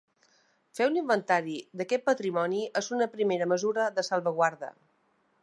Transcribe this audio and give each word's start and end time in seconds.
Fer 0.77 0.87
un 0.91 0.95
inventari 1.01 1.53
d’aquest 1.81 2.05
patrimoni 2.07 2.63
és 2.83 2.91
una 2.97 3.09
primera 3.15 3.51
mesura 3.53 3.87
de 4.01 4.07
salvaguarda. 4.11 4.73